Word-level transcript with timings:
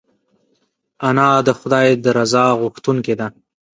انا 1.07 1.29
د 1.47 1.49
خدای 1.59 1.87
د 2.03 2.05
رضا 2.17 2.45
غوښتونکې 2.61 3.13
ده 3.19 3.27